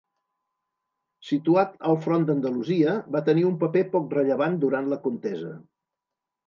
Situat 1.31 1.75
al 1.91 1.99
front 2.07 2.25
d'Andalusia, 2.31 2.97
va 3.17 3.23
tenir 3.31 3.47
un 3.53 3.61
paper 3.67 3.87
poc 3.95 4.13
rellevant 4.19 4.61
durant 4.67 4.93
la 4.95 5.03
contesa. 5.09 5.55